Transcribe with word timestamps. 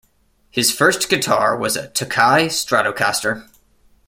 His 0.49 0.71
first 0.71 1.09
guitar 1.09 1.55
was 1.55 1.77
a 1.77 1.89
"Tokai 1.89 2.47
Stratocaster". 2.47 3.47